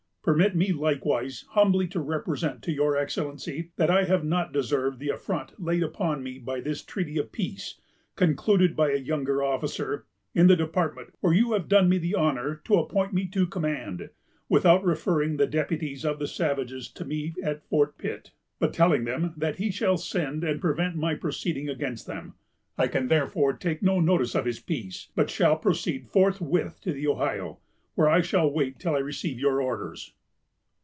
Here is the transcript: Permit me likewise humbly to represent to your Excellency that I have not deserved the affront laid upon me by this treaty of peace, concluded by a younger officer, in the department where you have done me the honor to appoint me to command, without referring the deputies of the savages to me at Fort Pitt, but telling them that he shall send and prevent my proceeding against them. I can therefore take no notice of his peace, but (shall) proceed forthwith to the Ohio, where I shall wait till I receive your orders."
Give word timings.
Permit 0.23 0.55
me 0.55 0.71
likewise 0.71 1.45
humbly 1.53 1.87
to 1.87 1.99
represent 1.99 2.61
to 2.61 2.71
your 2.71 2.95
Excellency 2.95 3.71
that 3.77 3.89
I 3.89 4.03
have 4.03 4.23
not 4.23 4.53
deserved 4.53 4.99
the 4.99 5.09
affront 5.09 5.59
laid 5.59 5.81
upon 5.81 6.21
me 6.21 6.37
by 6.37 6.59
this 6.61 6.83
treaty 6.85 7.17
of 7.17 7.31
peace, 7.31 7.81
concluded 8.15 8.75
by 8.75 8.91
a 8.91 8.97
younger 8.97 9.41
officer, 9.41 10.05
in 10.35 10.45
the 10.45 10.55
department 10.55 11.15
where 11.21 11.33
you 11.33 11.53
have 11.53 11.67
done 11.67 11.89
me 11.89 11.97
the 11.97 12.13
honor 12.13 12.61
to 12.65 12.75
appoint 12.75 13.13
me 13.13 13.25
to 13.29 13.47
command, 13.47 14.11
without 14.47 14.83
referring 14.85 15.37
the 15.37 15.47
deputies 15.47 16.05
of 16.05 16.19
the 16.19 16.27
savages 16.27 16.87
to 16.91 17.03
me 17.03 17.33
at 17.41 17.67
Fort 17.67 17.97
Pitt, 17.97 18.29
but 18.59 18.73
telling 18.73 19.05
them 19.05 19.33
that 19.35 19.55
he 19.55 19.71
shall 19.71 19.97
send 19.97 20.43
and 20.43 20.61
prevent 20.61 20.95
my 20.95 21.15
proceeding 21.15 21.67
against 21.67 22.05
them. 22.05 22.35
I 22.77 22.87
can 22.87 23.07
therefore 23.07 23.53
take 23.53 23.81
no 23.81 23.99
notice 23.99 24.35
of 24.35 24.45
his 24.45 24.59
peace, 24.59 25.09
but 25.15 25.31
(shall) 25.31 25.57
proceed 25.57 26.05
forthwith 26.09 26.79
to 26.81 26.93
the 26.93 27.07
Ohio, 27.07 27.57
where 27.93 28.07
I 28.07 28.21
shall 28.21 28.49
wait 28.49 28.79
till 28.79 28.95
I 28.95 28.99
receive 28.99 29.37
your 29.37 29.61
orders." 29.61 30.13